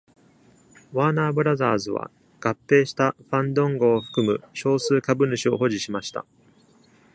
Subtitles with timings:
[0.93, 2.09] ワーナーブラザーズは、
[2.43, 6.25] 合併したファンドンゴを含む少数株主を保持しました。